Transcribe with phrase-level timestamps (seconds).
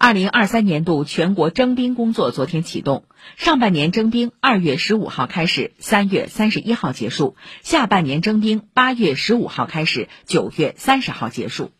[0.00, 3.02] 二零二三年度全国征兵工作昨天启动。
[3.36, 7.34] 上半年征兵二月十五号开始三月三十一号结束。
[7.64, 11.72] 下半年征兵八月十五号开始九月三十号结束。